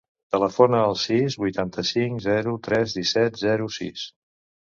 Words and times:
Telefona 0.35 0.77
al 0.85 0.95
sis, 1.01 1.35
vuitanta-cinc, 1.43 2.23
zero, 2.27 2.55
tres, 2.69 2.97
disset, 3.01 3.39
zero, 3.45 3.71
sis. 3.79 4.09